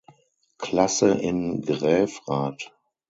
Klasse 0.57 1.11
in 1.11 1.61
Gräfrath. 1.61 2.71